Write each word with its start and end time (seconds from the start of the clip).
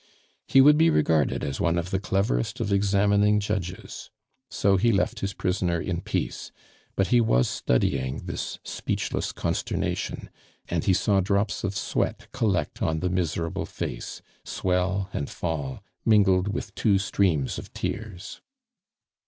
He 0.47 0.61
would 0.61 0.79
be 0.79 0.89
regarded 0.89 1.43
as 1.43 1.61
one 1.61 1.77
of 1.77 1.91
the 1.91 1.99
cleverest 1.99 2.59
of 2.59 2.73
examining 2.73 3.39
judges. 3.39 4.09
So 4.49 4.75
he 4.77 4.91
left 4.91 5.19
his 5.19 5.35
prisoner 5.35 5.79
in 5.79 6.01
peace; 6.01 6.51
but 6.95 7.09
he 7.09 7.21
was 7.21 7.47
studying 7.47 8.25
this 8.25 8.57
speechless 8.63 9.31
consternation, 9.31 10.31
and 10.67 10.85
he 10.85 10.93
saw 10.95 11.21
drops 11.21 11.63
of 11.63 11.77
sweat 11.77 12.31
collect 12.31 12.81
on 12.81 13.01
the 13.01 13.11
miserable 13.11 13.67
face, 13.67 14.23
swell 14.43 15.07
and 15.13 15.29
fall, 15.29 15.83
mingled 16.03 16.47
with 16.47 16.73
two 16.73 16.97
streams 16.97 17.59
of 17.59 17.71
tears. 17.71 18.41